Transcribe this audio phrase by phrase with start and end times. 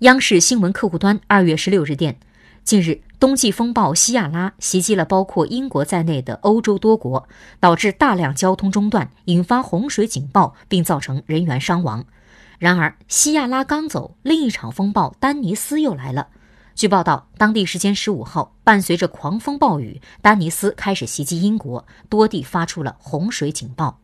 [0.00, 2.20] 央视新闻客户端二月十六日电
[2.62, 7.28] 近日冬季风暴西亚拉袭击了包括英国在内的欧洲多国
[7.58, 12.04] 导致大量交通中断引发洪水警报并造成人员伤亡。
[12.60, 16.28] 然而西亚拉刚走另一场风暴丹尼斯又来了。
[16.76, 23.98] 据报道当地时间十五号伴随着狂风暴雨丹尼斯开始袭击英国多地发出了洪水警报。